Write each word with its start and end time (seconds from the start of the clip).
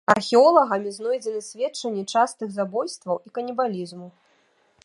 Археолагамі 0.11 0.93
знойдзены 0.97 1.41
сведчанні 1.49 2.03
частых 2.15 2.47
забойстваў 2.57 3.23
і 3.29 3.37
канібалізму. 3.37 4.07